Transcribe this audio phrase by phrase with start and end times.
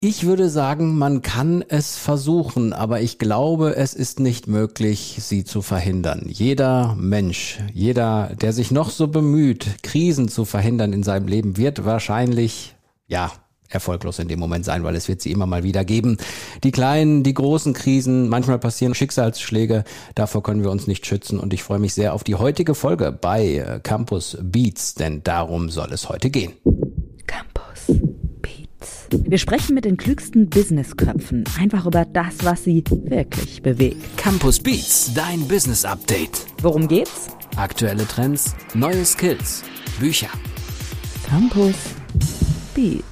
[0.00, 5.42] Ich würde sagen, man kann es versuchen, aber ich glaube, es ist nicht möglich, sie
[5.42, 6.26] zu verhindern.
[6.28, 11.84] Jeder Mensch, jeder, der sich noch so bemüht, Krisen zu verhindern in seinem Leben, wird
[11.84, 12.76] wahrscheinlich,
[13.08, 13.32] ja,
[13.68, 16.16] erfolglos in dem Moment sein, weil es wird sie immer mal wieder geben.
[16.62, 19.82] Die kleinen, die großen Krisen, manchmal passieren Schicksalsschläge,
[20.14, 23.10] davor können wir uns nicht schützen und ich freue mich sehr auf die heutige Folge
[23.10, 26.52] bei äh, Campus Beats, denn darum soll es heute gehen.
[27.26, 27.67] Campus.
[29.10, 33.96] Wir sprechen mit den klügsten Businessköpfen einfach über das, was sie wirklich bewegt.
[34.18, 36.44] Campus Beats, dein Business Update.
[36.60, 37.28] Worum geht's?
[37.56, 39.62] Aktuelle Trends, neue Skills,
[39.98, 40.28] Bücher.
[41.26, 41.74] Campus
[42.74, 43.02] Beats.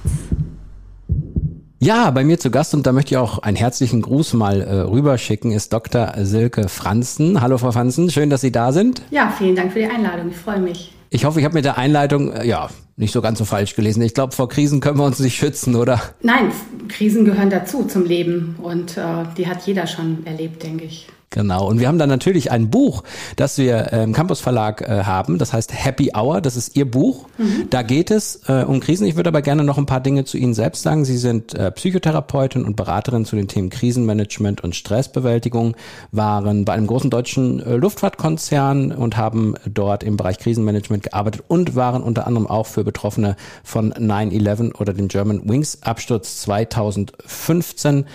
[1.79, 4.73] Ja, bei mir zu Gast und da möchte ich auch einen herzlichen Gruß mal äh,
[4.81, 6.13] rüberschicken, ist Dr.
[6.17, 7.41] Silke Franzen.
[7.41, 9.01] Hallo Frau Franzen, schön, dass Sie da sind.
[9.09, 10.93] Ja, vielen Dank für die Einladung, ich freue mich.
[11.09, 14.01] Ich hoffe, ich habe mit der Einleitung, äh, ja, nicht so ganz so falsch gelesen.
[14.01, 16.01] Ich glaube, vor Krisen können wir uns nicht schützen, oder?
[16.21, 16.51] Nein,
[16.89, 21.07] Krisen gehören dazu zum Leben und äh, die hat jeder schon erlebt, denke ich.
[21.29, 21.67] Genau.
[21.67, 23.03] Und wir haben dann natürlich ein Buch,
[23.35, 25.37] das wir im Campus Verlag äh, haben.
[25.37, 26.39] Das heißt Happy Hour.
[26.39, 27.27] Das ist Ihr Buch.
[27.37, 27.67] Mhm.
[27.69, 29.05] Da geht es äh, um Krisen.
[29.05, 31.03] Ich würde aber gerne noch ein paar Dinge zu Ihnen selbst sagen.
[31.03, 35.75] Sie sind äh, Psychotherapeutin und Beraterin zu den Themen Krisenmanagement und Stressbewältigung,
[36.11, 41.75] waren bei einem großen deutschen äh, Luftfahrtkonzern und haben dort im Bereich Krisenmanagement gearbeitet und
[41.75, 48.05] waren unter anderem auch für Betroffene von 9-11 oder dem German Wings Absturz 2015.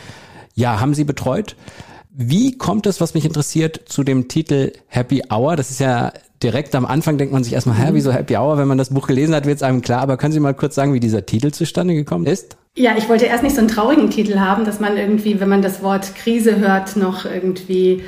[0.55, 1.57] Ja, haben Sie betreut?
[2.15, 5.57] Wie kommt es, was mich interessiert, zu dem Titel Happy Hour?
[5.57, 8.59] Das ist ja direkt am Anfang denkt man sich erstmal, hä, wieso Happy Hour?
[8.59, 10.03] Wenn man das Buch gelesen hat, wird es einem klar.
[10.03, 12.59] Aber können Sie mal kurz sagen, wie dieser Titel zustande gekommen ist?
[12.77, 15.63] Ja, ich wollte erst nicht so einen traurigen Titel haben, dass man irgendwie, wenn man
[15.63, 18.03] das Wort Krise hört, noch irgendwie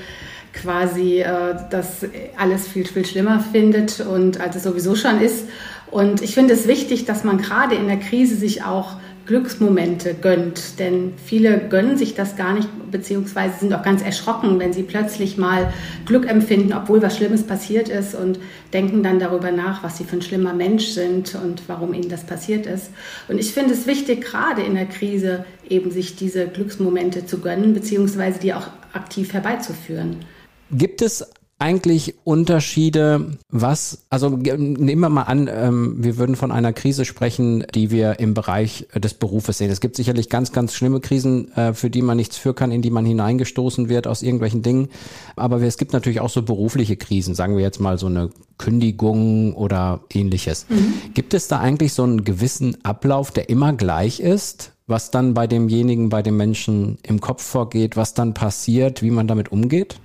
[0.52, 5.46] quasi äh, das alles viel, viel schlimmer findet und als es sowieso schon ist.
[5.90, 10.78] Und ich finde es wichtig, dass man gerade in der Krise sich auch Glücksmomente gönnt.
[10.78, 15.38] Denn viele gönnen sich das gar nicht, beziehungsweise sind auch ganz erschrocken, wenn sie plötzlich
[15.38, 15.72] mal
[16.06, 18.38] Glück empfinden, obwohl was Schlimmes passiert ist und
[18.72, 22.24] denken dann darüber nach, was sie für ein schlimmer Mensch sind und warum ihnen das
[22.24, 22.90] passiert ist.
[23.28, 27.74] Und ich finde es wichtig, gerade in der Krise eben sich diese Glücksmomente zu gönnen,
[27.74, 30.24] beziehungsweise die auch aktiv herbeizuführen.
[30.70, 31.24] Gibt es
[31.64, 37.64] eigentlich Unterschiede, was, also nehmen wir mal an, ähm, wir würden von einer Krise sprechen,
[37.74, 39.70] die wir im Bereich des Berufes sehen.
[39.70, 42.82] Es gibt sicherlich ganz, ganz schlimme Krisen, äh, für die man nichts für kann, in
[42.82, 44.90] die man hineingestoßen wird aus irgendwelchen Dingen.
[45.36, 49.54] Aber es gibt natürlich auch so berufliche Krisen, sagen wir jetzt mal so eine Kündigung
[49.54, 50.66] oder ähnliches.
[50.68, 51.14] Mhm.
[51.14, 54.72] Gibt es da eigentlich so einen gewissen Ablauf, der immer gleich ist?
[54.86, 59.26] Was dann bei demjenigen, bei dem Menschen im Kopf vorgeht, was dann passiert, wie man
[59.26, 59.96] damit umgeht?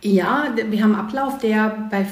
[0.00, 2.06] Ja, wir haben einen Ablauf, der bei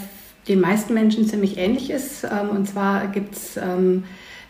[0.48, 2.24] den meisten Menschen ziemlich ähnlich ist.
[2.24, 4.04] Ähm, und zwar gibt es ähm,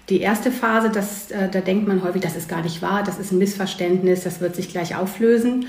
[0.09, 3.19] die erste Phase, das, äh, da denkt man häufig, das ist gar nicht wahr, das
[3.19, 5.67] ist ein Missverständnis, das wird sich gleich auflösen.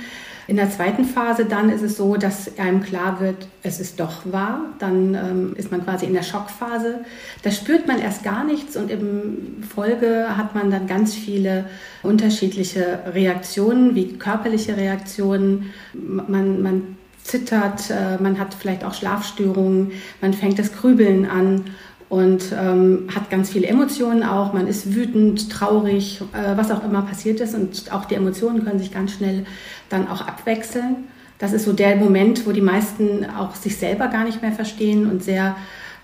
[0.47, 4.31] In der zweiten Phase dann ist es so, dass einem klar wird, es ist doch
[4.31, 4.61] wahr.
[4.79, 7.01] Dann ähm, ist man quasi in der Schockphase.
[7.43, 11.65] Da spürt man erst gar nichts und im Folge hat man dann ganz viele
[12.01, 15.73] unterschiedliche Reaktionen, wie körperliche Reaktionen.
[15.93, 16.96] Man, man
[17.27, 21.65] zittert, äh, man hat vielleicht auch Schlafstörungen, man fängt das Grübeln an
[22.09, 24.53] und ähm, hat ganz viele Emotionen auch.
[24.53, 27.53] Man ist wütend, traurig, äh, was auch immer passiert ist.
[27.53, 29.45] Und auch die Emotionen können sich ganz schnell
[29.89, 31.07] dann auch abwechseln.
[31.37, 35.09] Das ist so der Moment, wo die meisten auch sich selber gar nicht mehr verstehen
[35.09, 35.55] und sehr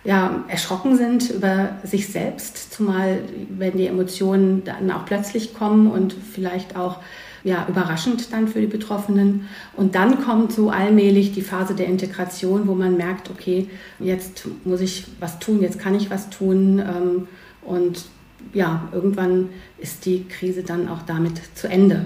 [0.03, 3.19] ja, erschrocken sind über sich selbst, zumal
[3.50, 6.97] wenn die Emotionen dann auch plötzlich kommen und vielleicht auch
[7.43, 9.47] ja, überraschend dann für die Betroffenen.
[9.75, 13.67] Und dann kommt so allmählich die Phase der Integration, wo man merkt, okay,
[13.99, 16.79] jetzt muss ich was tun, jetzt kann ich was tun.
[16.79, 17.27] Ähm,
[17.61, 18.05] und
[18.53, 22.05] ja, irgendwann ist die Krise dann auch damit zu Ende.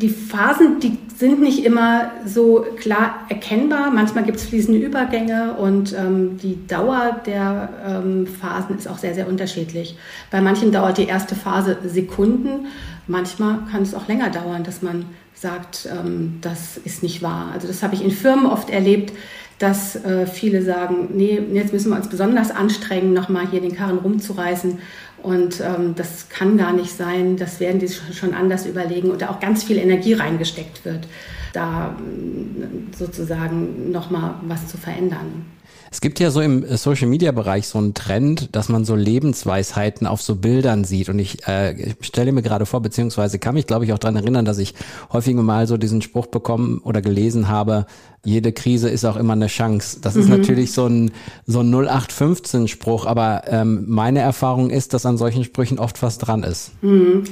[0.00, 3.90] Die Phasen, die sind nicht immer so klar erkennbar.
[3.90, 9.14] Manchmal gibt es fließende Übergänge und ähm, die Dauer der ähm, Phasen ist auch sehr,
[9.14, 9.98] sehr unterschiedlich.
[10.30, 12.68] Bei manchen dauert die erste Phase Sekunden,
[13.10, 15.04] manchmal kann es auch länger dauern, dass man
[15.34, 17.50] sagt, ähm, das ist nicht wahr.
[17.52, 19.12] Also das habe ich in Firmen oft erlebt,
[19.58, 23.98] dass äh, viele sagen, nee, jetzt müssen wir uns besonders anstrengen, nochmal hier den Karren
[23.98, 24.78] rumzureißen.
[25.22, 29.28] Und ähm, das kann gar nicht sein, das werden die schon anders überlegen und da
[29.28, 31.06] auch ganz viel Energie reingesteckt wird,
[31.52, 35.46] da äh, sozusagen nochmal was zu verändern.
[35.92, 40.06] Es gibt ja so im Social Media Bereich so einen Trend, dass man so Lebensweisheiten
[40.06, 41.08] auf so Bildern sieht.
[41.08, 44.44] Und ich äh, stelle mir gerade vor, beziehungsweise kann mich, glaube ich, auch daran erinnern,
[44.44, 44.74] dass ich
[45.12, 47.86] häufig mal so diesen Spruch bekommen oder gelesen habe,
[48.24, 49.98] jede Krise ist auch immer eine Chance.
[50.00, 50.36] Das ist mhm.
[50.36, 51.10] natürlich so ein,
[51.46, 56.44] so ein 0815-Spruch, aber ähm, meine Erfahrung ist, dass an solchen Sprüchen oft was dran
[56.44, 56.70] ist.
[56.82, 57.24] Mhm.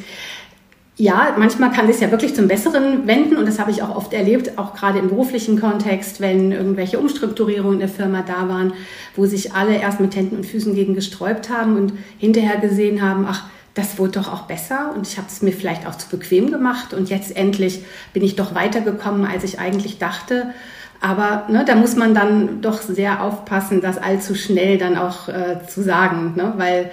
[1.00, 4.12] Ja, manchmal kann es ja wirklich zum Besseren wenden und das habe ich auch oft
[4.12, 8.72] erlebt, auch gerade im beruflichen Kontext, wenn irgendwelche Umstrukturierungen in der Firma da waren,
[9.14, 13.26] wo sich alle erst mit Händen und Füßen gegen gesträubt haben und hinterher gesehen haben,
[13.28, 16.50] ach, das wurde doch auch besser und ich habe es mir vielleicht auch zu bequem
[16.50, 20.52] gemacht und jetzt endlich bin ich doch weitergekommen, als ich eigentlich dachte.
[21.00, 25.58] Aber ne, da muss man dann doch sehr aufpassen, das allzu schnell dann auch äh,
[25.68, 26.54] zu sagen, ne?
[26.56, 26.90] weil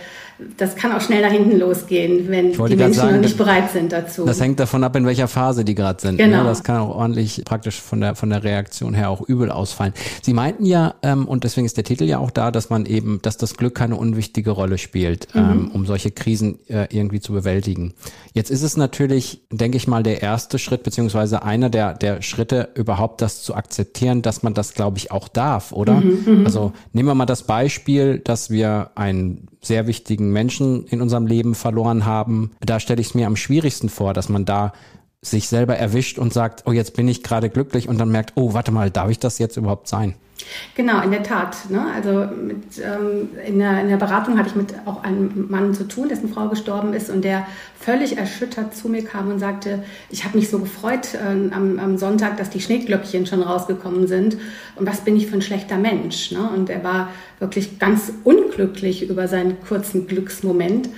[0.58, 3.92] das kann auch schnell nach hinten losgehen, wenn die Menschen sagen, noch nicht bereit sind
[3.94, 4.26] dazu.
[4.26, 6.18] Das hängt davon ab, in welcher Phase die gerade sind.
[6.18, 6.26] Ne?
[6.26, 6.44] Genau.
[6.44, 6.50] Ne?
[6.50, 9.94] Das kann auch ordentlich praktisch von der von der Reaktion her auch übel ausfallen.
[10.22, 13.22] Sie meinten ja, ähm, und deswegen ist der Titel ja auch da, dass man eben,
[13.22, 15.42] dass das Glück keine unwichtige Rolle spielt, mhm.
[15.42, 17.94] ähm, um solche Krisen äh, irgendwie zu bewältigen.
[18.34, 22.70] Jetzt ist es natürlich, denke ich mal, der erste Schritt, beziehungsweise einer der, der Schritte,
[22.76, 25.96] überhaupt das zu akzeptieren, dass man das, glaube ich, auch darf, oder?
[26.02, 26.46] Mhm, mhm.
[26.46, 31.56] also nehmen wir mal das Beispiel, dass wir einen sehr wichtigen Menschen in unserem Leben
[31.56, 32.51] verloren haben.
[32.59, 34.73] Da stelle ich es mir am schwierigsten vor, dass man da
[35.21, 38.53] sich selber erwischt und sagt, oh, jetzt bin ich gerade glücklich und dann merkt, oh,
[38.53, 40.15] warte mal, darf ich das jetzt überhaupt sein?
[40.75, 41.69] Genau, in der Tat.
[41.69, 41.86] Ne?
[41.94, 45.88] Also mit, ähm, in, der, in der Beratung hatte ich mit auch einem Mann zu
[45.88, 47.47] tun, dessen Frau gestorben ist und der
[47.80, 51.97] völlig erschüttert zu mir kam und sagte, ich habe mich so gefreut äh, am, am,
[51.97, 54.38] Sonntag, dass die Schneeglöckchen schon rausgekommen sind
[54.75, 56.31] und was bin ich für ein schlechter Mensch.
[56.31, 56.50] Ne?
[56.53, 57.09] Und er war
[57.39, 60.89] wirklich ganz unglücklich über seinen kurzen Glücksmoment.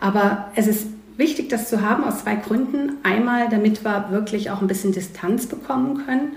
[0.00, 0.86] Aber es ist
[1.16, 2.98] wichtig, das zu haben aus zwei Gründen.
[3.02, 6.32] Einmal, damit wir wirklich auch ein bisschen Distanz bekommen können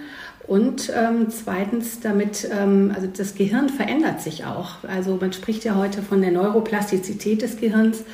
[0.47, 4.83] und ähm, zweitens, damit, ähm, also das Gehirn verändert sich auch.
[4.87, 8.05] Also man spricht ja heute von der Neuroplastizität des Gehirns.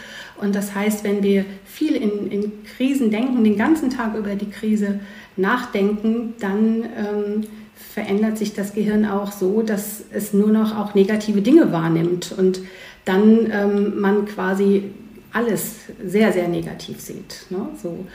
[0.42, 4.50] Und das heißt, wenn wir viel in, in Krisen denken, den ganzen Tag über die
[4.50, 5.00] Krise
[5.38, 7.44] nachdenken, dann ähm,
[7.76, 12.62] verändert sich das Gehirn auch so, dass es nur noch auch negative Dinge wahrnimmt und
[13.06, 14.92] dann ähm, man quasi
[15.34, 17.46] alles sehr, sehr negativ sieht.
[17.50, 17.68] Ne?
[17.82, 18.06] So.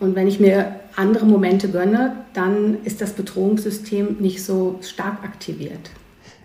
[0.00, 5.90] Und wenn ich mir andere Momente gönne, dann ist das Bedrohungssystem nicht so stark aktiviert.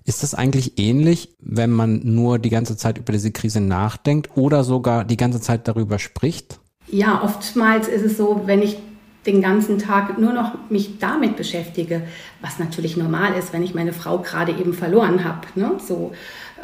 [0.05, 4.63] Ist das eigentlich ähnlich, wenn man nur die ganze Zeit über diese Krise nachdenkt oder
[4.63, 6.59] sogar die ganze Zeit darüber spricht?
[6.87, 8.77] Ja, oftmals ist es so, wenn ich
[9.25, 12.01] den ganzen Tag nur noch mich damit beschäftige,
[12.41, 15.47] was natürlich normal ist, wenn ich meine Frau gerade eben verloren habe.
[15.55, 15.71] Ne?
[15.85, 16.11] So,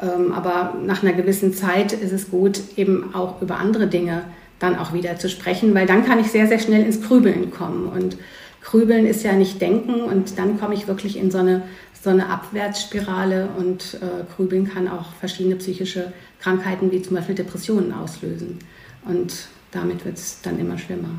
[0.01, 4.23] ähm, aber nach einer gewissen Zeit ist es gut, eben auch über andere Dinge
[4.59, 7.87] dann auch wieder zu sprechen, weil dann kann ich sehr, sehr schnell ins Grübeln kommen.
[7.87, 8.17] Und
[8.61, 11.63] Grübeln ist ja nicht denken und dann komme ich wirklich in so eine,
[12.01, 17.93] so eine Abwärtsspirale und äh, Grübeln kann auch verschiedene psychische Krankheiten wie zum Beispiel Depressionen
[17.93, 18.59] auslösen.
[19.05, 21.09] Und damit wird es dann immer schlimmer.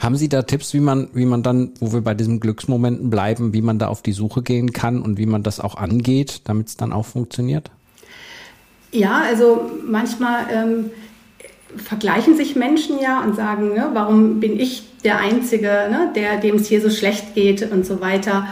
[0.00, 3.54] Haben Sie da Tipps, wie man, wie man dann, wo wir bei diesen Glücksmomenten bleiben,
[3.54, 6.68] wie man da auf die Suche gehen kann und wie man das auch angeht, damit
[6.68, 7.70] es dann auch funktioniert?
[8.90, 10.90] Ja, also manchmal ähm,
[11.76, 16.56] vergleichen sich Menschen ja und sagen, ne, warum bin ich der Einzige, ne, der, dem
[16.56, 18.46] es hier so schlecht geht und so weiter.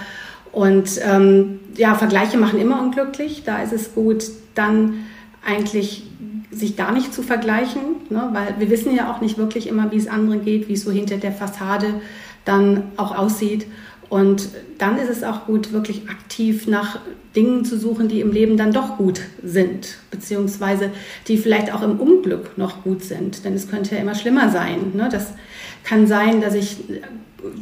[0.52, 3.42] Und ähm, ja, Vergleiche machen immer unglücklich.
[3.44, 4.24] Da ist es gut,
[4.54, 5.04] dann
[5.46, 6.04] eigentlich
[6.50, 9.96] sich gar nicht zu vergleichen, ne, weil wir wissen ja auch nicht wirklich immer, wie
[9.96, 12.00] es anderen geht, wie es so hinter der Fassade
[12.44, 13.66] dann auch aussieht.
[14.10, 14.48] Und
[14.78, 16.98] dann ist es auch gut, wirklich aktiv nach
[17.36, 20.90] Dingen zu suchen, die im Leben dann doch gut sind, beziehungsweise
[21.28, 23.44] die vielleicht auch im Unglück noch gut sind.
[23.44, 24.92] Denn es könnte ja immer schlimmer sein.
[24.94, 25.08] Ne?
[25.10, 25.34] Das
[25.84, 26.78] kann sein, dass ich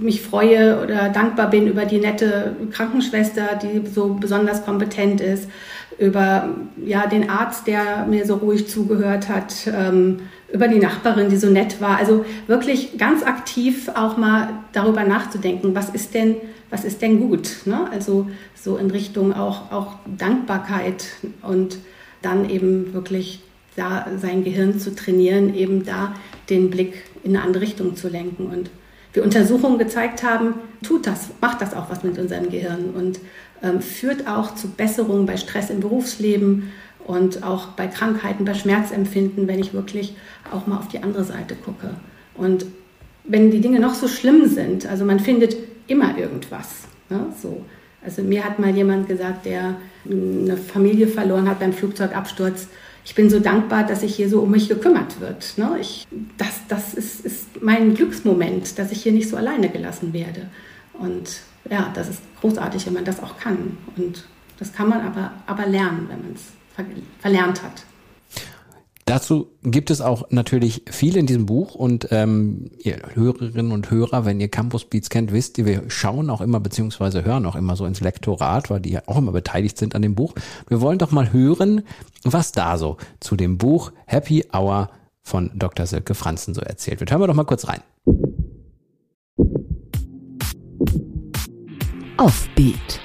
[0.01, 5.49] mich freue oder dankbar bin über die nette Krankenschwester, die so besonders kompetent ist,
[5.99, 6.51] über
[6.85, 10.21] ja, den Arzt, der mir so ruhig zugehört hat, ähm,
[10.53, 11.99] über die Nachbarin, die so nett war.
[11.99, 16.37] Also wirklich ganz aktiv auch mal darüber nachzudenken, was ist denn,
[16.71, 17.67] was ist denn gut?
[17.67, 17.89] Ne?
[17.93, 21.07] Also so in Richtung auch, auch Dankbarkeit
[21.43, 21.79] und
[22.23, 23.41] dann eben wirklich
[23.77, 26.15] da sein Gehirn zu trainieren, eben da
[26.51, 28.47] den Blick in eine andere Richtung zu lenken.
[28.47, 28.71] Und
[29.19, 33.19] wir Untersuchungen gezeigt haben, tut das, macht das auch was mit unserem Gehirn und
[33.65, 36.71] ähm, führt auch zu Besserungen bei Stress im Berufsleben
[37.05, 40.15] und auch bei Krankheiten, bei Schmerzempfinden, wenn ich wirklich
[40.53, 41.95] auch mal auf die andere Seite gucke.
[42.37, 42.67] Und
[43.25, 45.57] wenn die Dinge noch so schlimm sind, also man findet
[45.89, 46.69] immer irgendwas.
[47.11, 47.65] Ne, so.
[48.05, 49.75] Also mir hat mal jemand gesagt, der
[50.09, 52.69] eine Familie verloren hat beim Flugzeugabsturz,
[53.09, 55.55] ich bin so dankbar, dass sich hier so um mich gekümmert wird.
[55.57, 55.79] Ne?
[55.81, 60.51] Ich, das das ist, ist mein Glücksmoment, dass ich hier nicht so alleine gelassen werde.
[60.93, 63.79] Und ja, das ist großartig, wenn man das auch kann.
[63.97, 64.27] Und
[64.59, 66.85] das kann man aber, aber lernen, wenn man es ver
[67.19, 67.83] verlernt hat.
[69.09, 74.27] Dazu gibt es auch natürlich viel in diesem Buch und ähm, ihr Hörerinnen und Hörer,
[74.27, 77.75] wenn ihr Campus Beats kennt, wisst ihr, wir schauen auch immer beziehungsweise hören auch immer
[77.75, 80.35] so ins Lektorat, weil die ja auch immer beteiligt sind an dem Buch.
[80.69, 81.85] Wir wollen doch mal hören,
[82.25, 84.91] was da so zu dem Buch Happy Hour
[85.23, 85.87] von Dr.
[85.87, 87.11] Silke Franzen so erzählt wird.
[87.11, 87.81] Hören wir doch mal kurz rein.
[92.19, 93.01] Offbeat.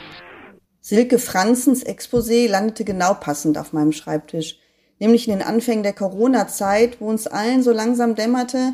[0.81, 4.60] Silke Franzens Exposé landete genau passend auf meinem Schreibtisch
[5.00, 8.73] nämlich in den Anfängen der Corona-Zeit, wo uns allen so langsam dämmerte,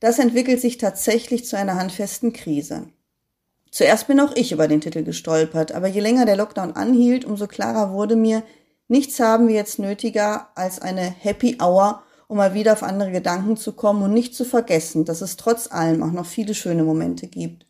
[0.00, 2.88] das entwickelt sich tatsächlich zu einer handfesten Krise.
[3.70, 7.46] Zuerst bin auch ich über den Titel gestolpert, aber je länger der Lockdown anhielt, umso
[7.46, 8.42] klarer wurde mir,
[8.88, 13.56] nichts haben wir jetzt nötiger als eine Happy Hour, um mal wieder auf andere Gedanken
[13.56, 17.26] zu kommen und nicht zu vergessen, dass es trotz allem auch noch viele schöne Momente
[17.26, 17.66] gibt.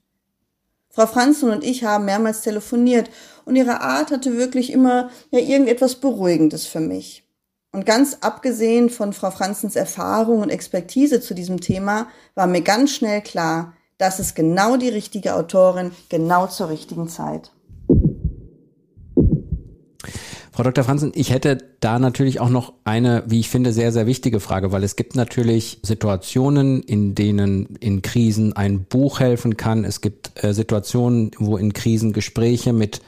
[0.90, 3.10] Frau Franzen und ich haben mehrmals telefoniert
[3.44, 7.27] und ihre Art hatte wirklich immer ja irgendetwas Beruhigendes für mich.
[7.72, 12.92] Und ganz abgesehen von Frau Franzens Erfahrung und Expertise zu diesem Thema war mir ganz
[12.92, 17.50] schnell klar, das ist genau die richtige Autorin, genau zur richtigen Zeit.
[20.52, 20.82] Frau Dr.
[20.82, 24.72] Franzen, ich hätte da natürlich auch noch eine, wie ich finde, sehr, sehr wichtige Frage,
[24.72, 29.84] weil es gibt natürlich Situationen, in denen in Krisen ein Buch helfen kann.
[29.84, 33.02] Es gibt äh, Situationen, wo in Krisen Gespräche mit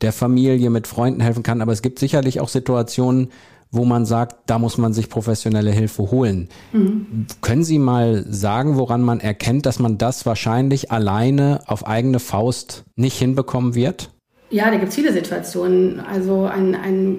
[0.00, 1.62] der Familie, mit Freunden helfen kann.
[1.62, 3.30] Aber es gibt sicherlich auch Situationen,
[3.70, 6.48] wo man sagt, da muss man sich professionelle Hilfe holen.
[6.72, 7.26] Mhm.
[7.40, 12.84] Können Sie mal sagen, woran man erkennt, dass man das wahrscheinlich alleine auf eigene Faust
[12.96, 14.10] nicht hinbekommen wird?
[14.50, 16.00] Ja, da gibt es viele Situationen.
[16.00, 17.18] Also ein, ein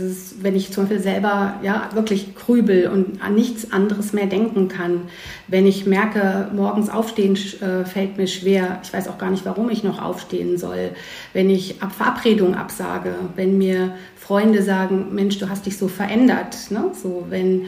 [0.00, 4.68] ist, wenn ich zum Beispiel selber ja wirklich grübel und an nichts anderes mehr denken
[4.68, 5.02] kann,
[5.48, 9.70] wenn ich merke, morgens aufstehen äh, fällt mir schwer, ich weiß auch gar nicht, warum
[9.70, 10.90] ich noch aufstehen soll,
[11.32, 16.70] wenn ich Ab Verabredungen absage, wenn mir Freunde sagen, Mensch, du hast dich so verändert,
[16.70, 16.90] ne?
[16.92, 17.66] so wenn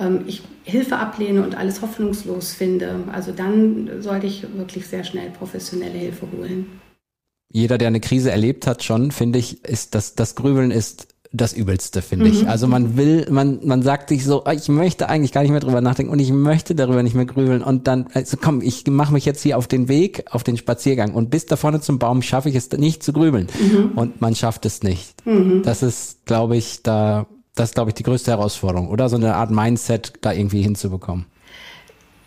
[0.00, 5.30] ähm, ich Hilfe ablehne und alles hoffnungslos finde, also dann sollte ich wirklich sehr schnell
[5.30, 6.80] professionelle Hilfe holen
[7.52, 11.52] jeder, der eine Krise erlebt hat, schon, finde ich, ist das, das Grübeln ist das
[11.52, 12.32] Übelste, finde mhm.
[12.32, 12.48] ich.
[12.48, 15.60] Also man will, man, man sagt sich so, ah, ich möchte eigentlich gar nicht mehr
[15.60, 19.12] drüber nachdenken und ich möchte darüber nicht mehr grübeln und dann, also komm, ich mache
[19.12, 22.22] mich jetzt hier auf den Weg, auf den Spaziergang und bis da vorne zum Baum
[22.22, 23.92] schaffe ich es nicht zu grübeln mhm.
[23.94, 25.24] und man schafft es nicht.
[25.24, 25.62] Mhm.
[25.62, 29.08] Das ist, glaube ich, da, das ist, glaube ich, die größte Herausforderung, oder?
[29.08, 31.26] So eine Art Mindset da irgendwie hinzubekommen.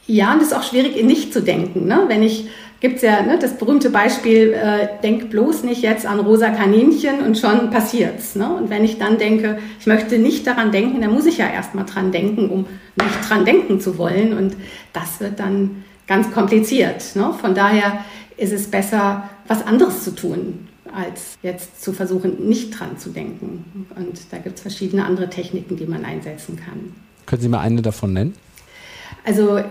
[0.07, 1.87] Ja, und es ist auch schwierig, nicht zu denken.
[1.87, 2.05] Ne?
[2.07, 2.47] Wenn ich
[2.83, 7.21] gibt es ja ne, das berühmte Beispiel, äh, denk bloß nicht jetzt an rosa Kaninchen
[7.21, 8.35] und schon passiert's.
[8.35, 8.53] Ne?
[8.53, 11.85] Und wenn ich dann denke, ich möchte nicht daran denken, dann muss ich ja erstmal
[11.85, 12.65] dran denken, um
[12.97, 14.37] nicht dran denken zu wollen.
[14.37, 14.57] Und
[14.91, 17.15] das wird dann ganz kompliziert.
[17.15, 17.33] Ne?
[17.39, 18.03] Von daher
[18.35, 23.87] ist es besser, was anderes zu tun, als jetzt zu versuchen, nicht dran zu denken.
[23.95, 26.93] Und da gibt es verschiedene andere Techniken, die man einsetzen kann.
[27.27, 28.33] Können Sie mal eine davon nennen?
[29.23, 29.61] Also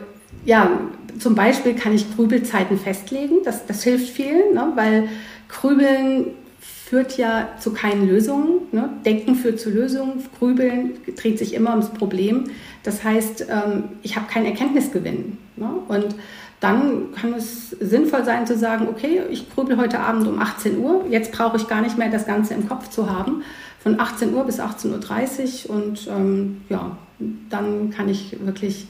[0.44, 0.70] ja,
[1.18, 3.36] zum Beispiel kann ich Grübelzeiten festlegen.
[3.44, 4.72] Das, das hilft viel, ne?
[4.74, 5.08] weil
[5.48, 6.26] Grübeln
[6.60, 8.62] führt ja zu keinen Lösungen.
[8.72, 8.90] Ne?
[9.04, 10.24] Denken führt zu Lösungen.
[10.38, 12.50] Grübeln dreht sich immer ums Problem.
[12.82, 15.38] Das heißt, ähm, ich habe keinen Erkenntnisgewinn.
[15.56, 15.70] Ne?
[15.88, 16.14] Und
[16.60, 21.04] dann kann es sinnvoll sein zu sagen, okay, ich grübel heute Abend um 18 Uhr.
[21.10, 23.42] Jetzt brauche ich gar nicht mehr das Ganze im Kopf zu haben.
[23.82, 26.96] Von 18 Uhr bis 18.30 Uhr und ähm, ja,
[27.50, 28.86] dann kann ich wirklich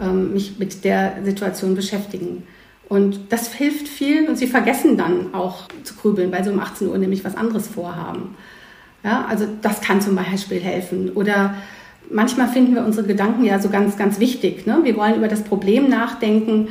[0.00, 2.44] ähm, mich mit der Situation beschäftigen.
[2.88, 6.88] Und das hilft vielen und sie vergessen dann auch zu grübeln, weil sie um 18
[6.88, 8.34] Uhr nämlich was anderes vorhaben.
[9.04, 11.10] Ja, also das kann zum Beispiel helfen.
[11.10, 11.54] Oder
[12.10, 14.66] manchmal finden wir unsere Gedanken ja so ganz, ganz wichtig.
[14.66, 14.80] Ne?
[14.82, 16.68] Wir wollen über das Problem nachdenken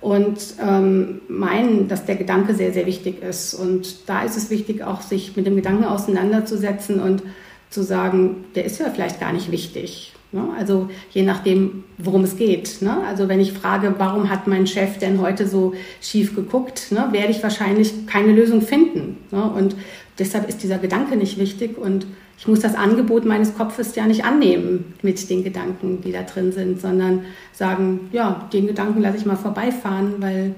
[0.00, 3.54] und ähm, meinen, dass der Gedanke sehr, sehr wichtig ist.
[3.54, 7.22] Und da ist es wichtig, auch sich mit dem Gedanken auseinanderzusetzen und
[7.70, 10.14] zu sagen, der ist ja vielleicht gar nicht wichtig.
[10.32, 10.48] Ne?
[10.58, 12.82] Also je nachdem, worum es geht.
[12.82, 13.02] Ne?
[13.06, 17.30] Also wenn ich frage, warum hat mein Chef denn heute so schief geguckt, ne, werde
[17.30, 19.16] ich wahrscheinlich keine Lösung finden.
[19.30, 19.74] Und
[20.18, 22.06] deshalb ist dieser Gedanke nicht wichtig und
[22.38, 26.52] ich muss das Angebot meines Kopfes ja nicht annehmen mit den Gedanken, die da drin
[26.52, 30.54] sind, sondern sagen, ja, den Gedanken lasse ich mal vorbeifahren, weil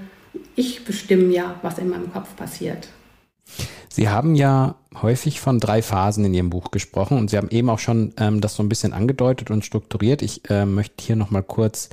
[0.57, 2.89] ich bestimme ja, was in meinem Kopf passiert.
[3.93, 7.69] Sie haben ja häufig von drei Phasen in Ihrem Buch gesprochen und Sie haben eben
[7.69, 10.23] auch schon ähm, das so ein bisschen angedeutet und strukturiert.
[10.23, 11.91] Ich äh, möchte hier nochmal kurz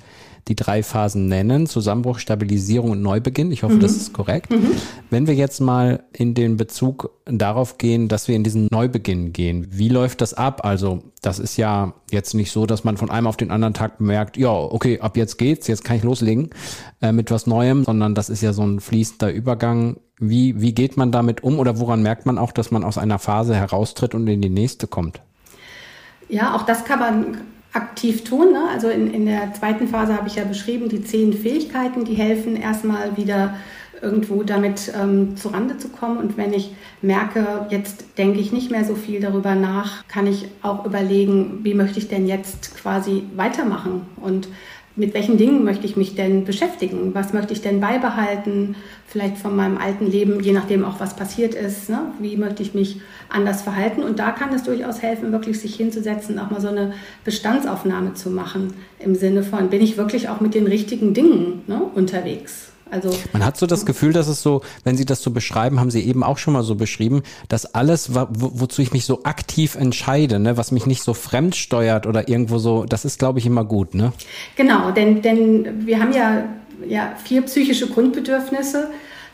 [0.48, 1.68] die drei Phasen nennen.
[1.68, 3.52] Zusammenbruch, Stabilisierung und Neubeginn.
[3.52, 3.80] Ich hoffe, mhm.
[3.80, 4.52] das ist korrekt.
[4.52, 4.72] Mhm.
[5.10, 9.68] Wenn wir jetzt mal in den Bezug darauf gehen, dass wir in diesen Neubeginn gehen,
[9.72, 10.64] wie läuft das ab?
[10.64, 14.00] Also das ist ja jetzt nicht so, dass man von einem auf den anderen Tag
[14.00, 16.50] merkt, ja, okay, ab jetzt geht's, jetzt kann ich loslegen
[17.02, 19.98] äh, mit was Neuem, sondern das ist ja so ein fließender Übergang.
[20.20, 23.20] Wie, wie geht man damit um oder woran merkt man auch, dass man aus einer
[23.20, 25.22] Phase heraustritt und in die nächste kommt?
[26.30, 27.38] Ja, auch das kann man
[27.74, 28.54] aktiv tun.
[28.54, 28.64] Ne?
[28.72, 32.56] Also in, in der zweiten Phase habe ich ja beschrieben, die zehn Fähigkeiten, die helfen
[32.56, 33.56] erstmal wieder
[34.02, 36.18] irgendwo damit ähm, zurande zu kommen.
[36.18, 40.48] Und wenn ich merke, jetzt denke ich nicht mehr so viel darüber nach, kann ich
[40.62, 44.02] auch überlegen, wie möchte ich denn jetzt quasi weitermachen.
[44.18, 44.48] Und
[44.98, 47.14] mit welchen Dingen möchte ich mich denn beschäftigen?
[47.14, 48.76] Was möchte ich denn beibehalten?
[49.06, 51.90] Vielleicht von meinem alten Leben, je nachdem auch was passiert ist.
[51.90, 52.00] Ne?
[52.20, 53.00] Wie möchte ich mich
[53.30, 54.02] anders verhalten?
[54.02, 58.32] Und da kann es durchaus helfen, wirklich sich hinzusetzen, auch mal so eine Bestandsaufnahme zu
[58.32, 58.74] machen.
[59.00, 62.67] Im Sinne von, bin ich wirklich auch mit den richtigen Dingen ne, unterwegs?
[62.92, 65.92] Also man hat so das Gefühl, dass es so, wenn Sie das so beschreiben, haben
[65.92, 69.76] Sie eben auch schon mal so beschrieben, dass alles, wo, wozu ich mich so aktiv
[69.76, 73.46] entscheide, ne, was mich nicht so fremd steuert oder irgendwo so, das ist, glaube ich,
[73.46, 74.14] immer gut, ne?
[74.56, 76.44] Genau, denn denn wir haben ja
[76.88, 78.90] ja vier psychische Grundbedürfnisse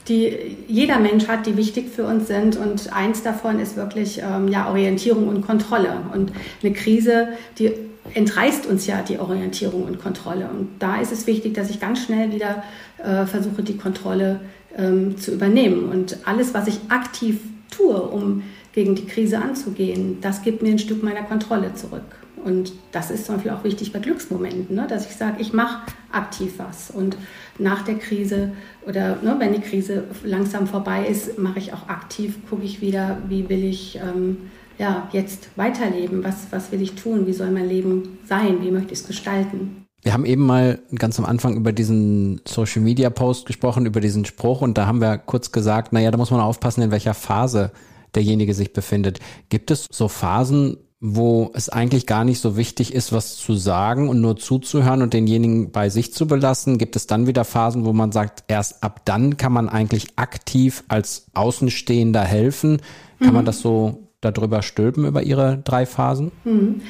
[0.07, 2.57] die jeder Mensch hat, die wichtig für uns sind.
[2.57, 6.01] Und eins davon ist wirklich ähm, ja, Orientierung und Kontrolle.
[6.13, 6.31] Und
[6.62, 7.72] eine Krise, die
[8.13, 10.50] entreißt uns ja die Orientierung und Kontrolle.
[10.50, 12.63] Und da ist es wichtig, dass ich ganz schnell wieder
[12.98, 14.41] äh, versuche, die Kontrolle
[14.77, 15.89] ähm, zu übernehmen.
[15.89, 17.39] Und alles, was ich aktiv
[17.72, 18.43] tue, um
[18.74, 22.03] gegen die Krise anzugehen, das gibt mir ein Stück meiner Kontrolle zurück.
[22.43, 24.86] Und das ist zum Beispiel auch wichtig bei Glücksmomenten, ne?
[24.88, 26.91] dass ich sage, ich mache aktiv was.
[26.91, 27.15] Und
[27.57, 28.51] nach der Krise
[28.86, 33.17] oder ne, wenn die Krise langsam vorbei ist, mache ich auch aktiv, gucke ich wieder,
[33.29, 37.68] wie will ich ähm, ja, jetzt weiterleben, was, was will ich tun, wie soll mein
[37.68, 39.86] Leben sein, wie möchte ich es gestalten.
[40.01, 44.25] Wir haben eben mal ganz am Anfang über diesen Social Media Post gesprochen, über diesen
[44.25, 47.72] Spruch und da haben wir kurz gesagt, naja, da muss man aufpassen, in welcher Phase
[48.13, 49.20] derjenige sich befindet.
[49.50, 54.10] Gibt es so Phasen, wo es eigentlich gar nicht so wichtig ist, was zu sagen
[54.10, 56.77] und nur zuzuhören und denjenigen bei sich zu belassen?
[56.77, 60.84] Gibt es dann wieder Phasen, wo man sagt, erst ab dann kann man eigentlich aktiv
[60.89, 62.82] als Außenstehender helfen?
[63.20, 63.34] Kann mhm.
[63.36, 66.32] man das so darüber stülpen, über Ihre drei Phasen?
[66.44, 66.82] Mhm.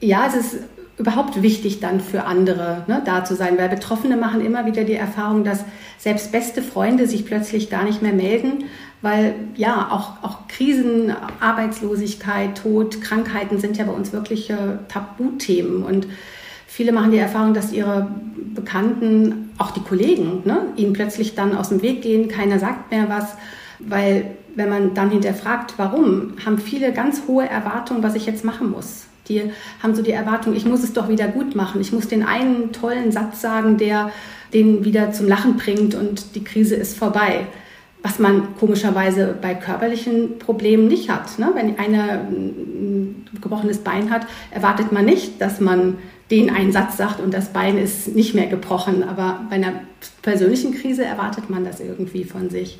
[0.00, 0.56] Ja, es ist
[0.98, 4.94] überhaupt wichtig dann für andere ne, da zu sein, weil Betroffene machen immer wieder die
[4.94, 5.64] Erfahrung, dass
[5.98, 8.64] selbst beste Freunde sich plötzlich gar nicht mehr melden,
[9.00, 16.06] weil ja, auch, auch Krisen, Arbeitslosigkeit, Tod, Krankheiten sind ja bei uns wirkliche Tabuthemen und
[16.66, 18.08] viele machen die Erfahrung, dass ihre
[18.54, 23.08] Bekannten, auch die Kollegen, ne, ihnen plötzlich dann aus dem Weg gehen, keiner sagt mehr
[23.08, 23.34] was,
[23.88, 28.70] weil wenn man dann hinterfragt, warum, haben viele ganz hohe Erwartungen, was ich jetzt machen
[28.70, 29.06] muss.
[29.28, 29.50] Die
[29.82, 31.80] haben so die Erwartung, ich muss es doch wieder gut machen.
[31.80, 34.10] Ich muss den einen tollen Satz sagen, der
[34.52, 37.46] den wieder zum Lachen bringt und die Krise ist vorbei
[38.02, 41.38] was man komischerweise bei körperlichen Problemen nicht hat.
[41.38, 41.52] Ne?
[41.54, 45.98] Wenn einer ein gebrochenes Bein hat, erwartet man nicht, dass man
[46.30, 49.04] den einen Satz sagt und das Bein ist nicht mehr gebrochen.
[49.04, 49.74] Aber bei einer
[50.22, 52.78] persönlichen Krise erwartet man das irgendwie von sich.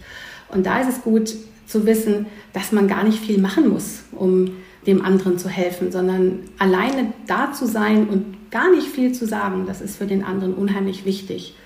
[0.52, 1.34] Und da ist es gut
[1.66, 4.52] zu wissen, dass man gar nicht viel machen muss, um
[4.86, 9.64] dem anderen zu helfen, sondern alleine da zu sein und gar nicht viel zu sagen,
[9.66, 11.56] das ist für den anderen unheimlich wichtig.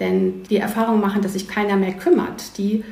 [0.00, 2.84] Denn die Erfahrung machen, dass sich keiner mehr kümmert, die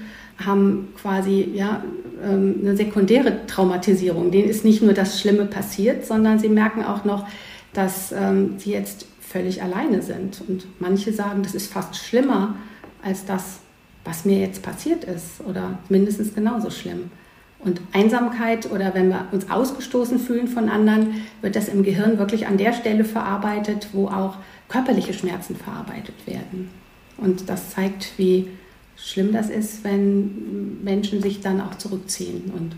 [0.44, 1.82] haben quasi ja,
[2.24, 4.30] ähm, eine sekundäre Traumatisierung.
[4.30, 7.26] Denen ist nicht nur das Schlimme passiert, sondern sie merken auch noch,
[7.72, 10.42] dass ähm, sie jetzt völlig alleine sind.
[10.46, 12.56] Und manche sagen, das ist fast schlimmer
[13.02, 13.60] als das,
[14.04, 17.10] was mir jetzt passiert ist oder mindestens genauso schlimm.
[17.58, 22.48] Und Einsamkeit oder wenn wir uns ausgestoßen fühlen von anderen, wird das im Gehirn wirklich
[22.48, 24.36] an der Stelle verarbeitet, wo auch
[24.68, 26.70] körperliche Schmerzen verarbeitet werden.
[27.18, 28.48] Und das zeigt, wie
[28.96, 32.52] schlimm das ist, wenn Menschen sich dann auch zurückziehen.
[32.56, 32.74] Und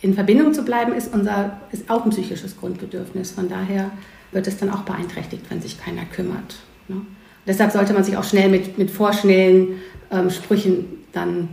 [0.00, 3.32] in Verbindung zu bleiben ist, unser, ist auch ein psychisches Grundbedürfnis.
[3.32, 3.90] Von daher
[4.32, 6.56] wird es dann auch beeinträchtigt, wenn sich keiner kümmert.
[6.88, 7.02] Ne?
[7.46, 9.80] Deshalb sollte man sich auch schnell mit, mit vorschnellen
[10.10, 11.48] ähm, Sprüchen dann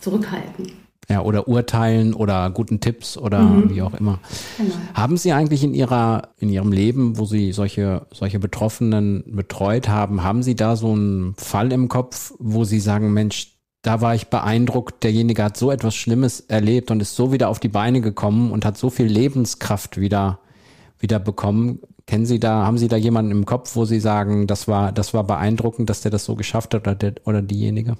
[0.00, 0.72] zurückhalten.
[1.08, 3.70] Ja, oder urteilen oder guten Tipps oder mhm.
[3.70, 4.20] wie auch immer.
[4.56, 4.74] Genau.
[4.94, 10.22] Haben Sie eigentlich in Ihrer, in Ihrem Leben, wo Sie solche, solche Betroffenen betreut haben,
[10.22, 14.28] haben Sie da so einen Fall im Kopf, wo Sie sagen, Mensch, da war ich
[14.28, 18.50] beeindruckt, derjenige hat so etwas Schlimmes erlebt und ist so wieder auf die Beine gekommen
[18.50, 20.38] und hat so viel Lebenskraft wieder,
[20.98, 21.80] wieder bekommen.
[22.06, 25.14] Kennen Sie da, haben Sie da jemanden im Kopf, wo Sie sagen, das war, das
[25.14, 27.96] war beeindruckend, dass der das so geschafft hat oder, der, oder diejenige?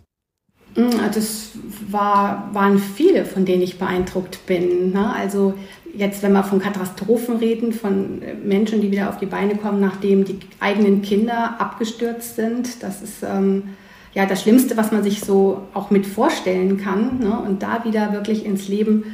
[0.76, 1.52] Mm, das
[1.90, 4.92] war, waren viele, von denen ich beeindruckt bin.
[4.92, 5.10] Ne?
[5.14, 5.54] Also
[5.96, 10.24] jetzt, wenn wir von Katastrophen reden, von Menschen, die wieder auf die Beine kommen, nachdem
[10.24, 13.70] die eigenen Kinder abgestürzt sind, das ist ähm,
[14.12, 17.20] ja das Schlimmste, was man sich so auch mit vorstellen kann.
[17.20, 17.38] Ne?
[17.38, 19.04] Und da wieder wirklich ins Leben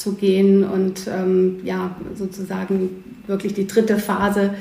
[0.00, 4.54] zu gehen und ähm, ja sozusagen wirklich die dritte Phase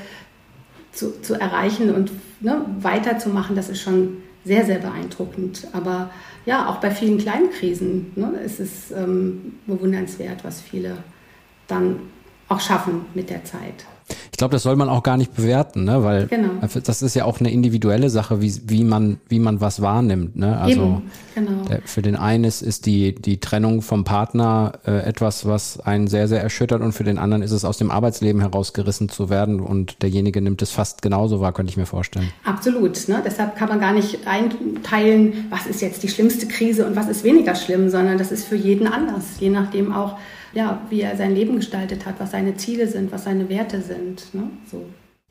[0.92, 5.68] zu, zu erreichen und ne, weiterzumachen, das ist schon sehr, sehr beeindruckend.
[5.74, 6.12] Aber
[6.46, 10.98] ja, auch bei vielen kleinen Krisen ne, ist es ähm, bewundernswert, was viele
[11.68, 12.00] dann
[12.48, 13.86] auch schaffen mit der Zeit.
[14.32, 16.04] Ich glaube, das soll man auch gar nicht bewerten, ne?
[16.04, 16.50] weil genau.
[16.62, 20.36] das ist ja auch eine individuelle Sache, wie, wie, man, wie man was wahrnimmt.
[20.36, 20.58] Ne?
[20.60, 21.02] Also
[21.36, 21.64] genau.
[21.70, 26.08] der, für den einen ist, ist die, die Trennung vom Partner äh, etwas, was einen
[26.08, 29.60] sehr, sehr erschüttert und für den anderen ist es aus dem Arbeitsleben herausgerissen zu werden
[29.60, 32.32] und derjenige nimmt es fast genauso wahr, könnte ich mir vorstellen.
[32.44, 33.08] Absolut.
[33.08, 33.22] Ne?
[33.24, 37.24] Deshalb kann man gar nicht einteilen, was ist jetzt die schlimmste Krise und was ist
[37.24, 40.18] weniger schlimm, sondern das ist für jeden anders, je nachdem auch,
[40.54, 43.99] ja, wie er sein Leben gestaltet hat, was seine Ziele sind, was seine Werte sind.
[44.34, 44.50] Ne?
[44.70, 44.86] So.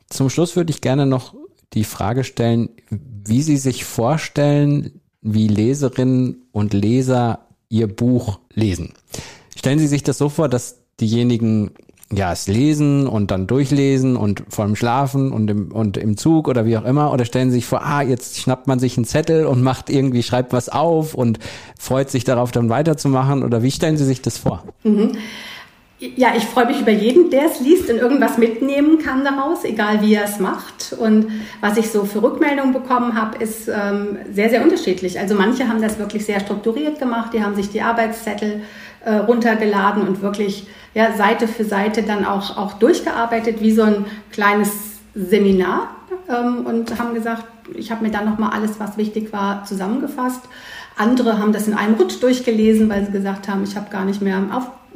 [0.09, 1.35] Zum Schluss würde ich gerne noch
[1.73, 8.93] die Frage stellen, wie Sie sich vorstellen, wie Leserinnen und Leser Ihr Buch lesen.
[9.55, 11.71] Stellen Sie sich das so vor, dass diejenigen
[12.11, 16.47] ja, es lesen und dann durchlesen und vor dem Schlafen und im, und im Zug
[16.47, 19.45] oder wie auch immer oder stellen sich vor, ah, jetzt schnappt man sich einen Zettel
[19.45, 21.37] und macht irgendwie, schreibt was auf und
[21.77, 24.63] freut sich darauf, dann weiterzumachen oder wie stellen Sie sich das vor?
[24.83, 25.17] Mhm.
[26.01, 30.01] Ja, ich freue mich über jeden, der es liest und irgendwas mitnehmen kann daraus, egal
[30.01, 30.95] wie er es macht.
[30.97, 31.27] Und
[31.59, 35.19] was ich so für Rückmeldungen bekommen habe, ist ähm, sehr, sehr unterschiedlich.
[35.19, 38.61] Also manche haben das wirklich sehr strukturiert gemacht, die haben sich die Arbeitszettel
[39.03, 44.05] äh, runtergeladen und wirklich ja, Seite für Seite dann auch, auch durchgearbeitet, wie so ein
[44.31, 44.71] kleines
[45.13, 45.95] Seminar
[46.29, 47.43] ähm, und haben gesagt,
[47.75, 50.41] ich habe mir dann nochmal alles, was wichtig war, zusammengefasst.
[50.95, 54.21] Andere haben das in einem Rutsch durchgelesen, weil sie gesagt haben, ich habe gar nicht
[54.21, 54.37] mehr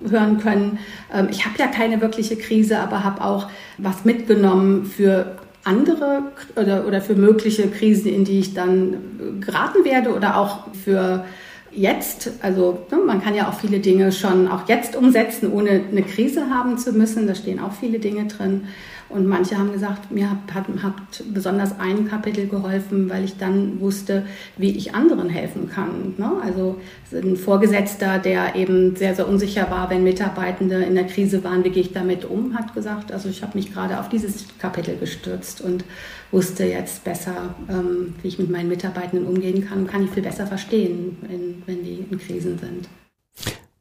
[0.04, 0.80] aufhören können.
[1.14, 6.24] Ähm, ich habe ja keine wirkliche Krise, aber habe auch was mitgenommen für andere
[6.56, 11.24] oder, oder für mögliche Krisen, in die ich dann geraten werde oder auch für
[11.72, 16.04] jetzt, also ne, man kann ja auch viele Dinge schon auch jetzt umsetzen, ohne eine
[16.04, 17.28] Krise haben zu müssen.
[17.28, 18.68] Da stehen auch viele Dinge drin.
[19.14, 20.94] Und manche haben gesagt, mir hat, hat, hat
[21.34, 24.26] besonders ein Kapitel geholfen, weil ich dann wusste,
[24.58, 26.16] wie ich anderen helfen kann.
[26.18, 26.32] Ne?
[26.44, 26.80] Also
[27.12, 31.70] ein Vorgesetzter, der eben sehr, sehr unsicher war, wenn Mitarbeitende in der Krise waren, wie
[31.70, 35.62] gehe ich damit um, hat gesagt, also ich habe mich gerade auf dieses Kapitel gestürzt
[35.62, 35.86] und
[36.32, 40.48] wusste jetzt besser, ähm, wie ich mit meinen Mitarbeitenden umgehen kann, kann ich viel besser
[40.48, 42.90] verstehen, wenn, wenn die in Krisen sind.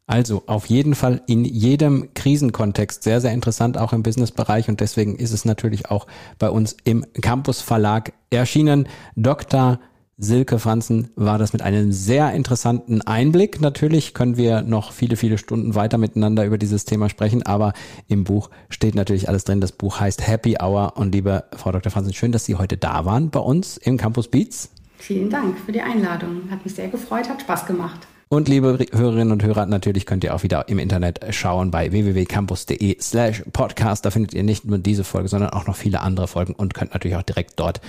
[0.07, 5.17] Also auf jeden Fall in jedem Krisenkontext sehr, sehr interessant, auch im Businessbereich und deswegen
[5.17, 6.07] ist es natürlich auch
[6.39, 8.89] bei uns im Campus Verlag erschienen.
[9.17, 9.79] Dr.
[10.19, 13.61] Silke Franzen war das mit einem sehr interessanten Einblick.
[13.61, 17.73] Natürlich können wir noch viele, viele Stunden weiter miteinander über dieses Thema sprechen, aber
[18.09, 19.61] im Buch steht natürlich alles drin.
[19.61, 21.91] Das Buch heißt Happy Hour und liebe Frau Dr.
[21.91, 24.71] Franzen, schön, dass Sie heute da waren bei uns im Campus Beats.
[24.99, 26.51] Vielen Dank für die Einladung.
[26.51, 28.07] Hat mich sehr gefreut, hat Spaß gemacht.
[28.33, 32.97] Und liebe Hörerinnen und Hörer, natürlich könnt ihr auch wieder im Internet schauen bei www.campus.de
[32.99, 34.07] slash podcast.
[34.07, 36.95] Da findet ihr nicht nur diese Folge, sondern auch noch viele andere Folgen und könnt
[36.95, 37.83] natürlich auch direkt dort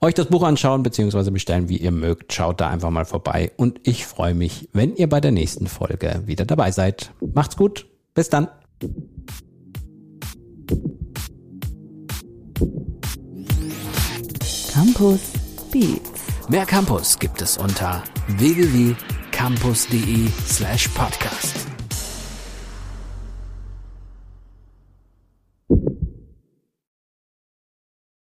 [0.00, 1.30] euch das Buch anschauen bzw.
[1.30, 2.32] bestellen, wie ihr mögt.
[2.32, 6.20] Schaut da einfach mal vorbei und ich freue mich, wenn ihr bei der nächsten Folge
[6.26, 7.12] wieder dabei seid.
[7.32, 7.86] Macht's gut.
[8.12, 8.48] Bis dann.
[14.72, 15.20] Campus
[15.70, 16.48] Beats.
[16.48, 18.96] Mehr Campus gibt es unter www
[19.36, 21.75] campus.de slash podcast.